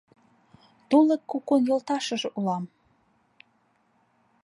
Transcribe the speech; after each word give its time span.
Тулык 0.89 1.21
кукун 1.31 1.61
йолташыже 1.69 2.27
улам. 2.37 2.63